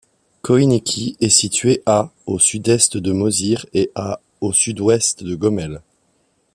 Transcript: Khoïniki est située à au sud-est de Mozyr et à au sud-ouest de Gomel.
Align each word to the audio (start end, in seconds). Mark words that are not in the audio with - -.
Khoïniki 0.41 1.15
est 1.21 1.29
située 1.29 1.83
à 1.85 2.09
au 2.25 2.39
sud-est 2.39 2.97
de 2.97 3.11
Mozyr 3.11 3.67
et 3.75 3.91
à 3.93 4.19
au 4.39 4.51
sud-ouest 4.51 5.23
de 5.23 5.35
Gomel. 5.35 5.81